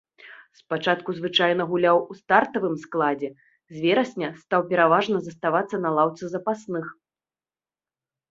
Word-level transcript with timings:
Спачатку 0.59 1.09
звычайна 1.17 1.63
гуляў 1.73 1.97
у 2.13 2.15
стартавым 2.21 2.73
складзе, 2.85 3.29
з 3.75 3.83
верасня 3.83 4.29
стаў 4.45 4.61
пераважна 4.71 5.17
заставацца 5.27 5.75
на 5.85 5.89
лаўцы 5.99 6.23
запасных. 6.35 6.85